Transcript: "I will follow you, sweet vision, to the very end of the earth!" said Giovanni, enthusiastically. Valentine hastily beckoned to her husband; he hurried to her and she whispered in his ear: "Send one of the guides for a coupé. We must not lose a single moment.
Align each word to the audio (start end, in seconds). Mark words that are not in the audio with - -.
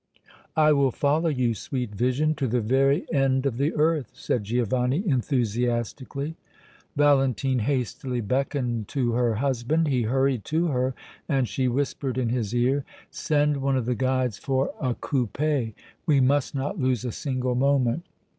"I 0.55 0.73
will 0.73 0.89
follow 0.89 1.29
you, 1.29 1.53
sweet 1.53 1.91
vision, 1.93 2.33
to 2.33 2.47
the 2.47 2.59
very 2.59 3.05
end 3.13 3.45
of 3.45 3.57
the 3.57 3.71
earth!" 3.75 4.09
said 4.15 4.43
Giovanni, 4.45 5.07
enthusiastically. 5.07 6.37
Valentine 6.95 7.59
hastily 7.59 8.19
beckoned 8.19 8.87
to 8.87 9.11
her 9.11 9.35
husband; 9.35 9.89
he 9.89 10.01
hurried 10.01 10.43
to 10.45 10.69
her 10.69 10.95
and 11.29 11.47
she 11.47 11.67
whispered 11.67 12.17
in 12.17 12.29
his 12.29 12.51
ear: 12.55 12.83
"Send 13.11 13.57
one 13.57 13.77
of 13.77 13.85
the 13.85 13.93
guides 13.93 14.39
for 14.39 14.73
a 14.81 14.95
coupé. 14.95 15.75
We 16.07 16.19
must 16.19 16.55
not 16.55 16.79
lose 16.79 17.05
a 17.05 17.11
single 17.11 17.53
moment. 17.53 18.03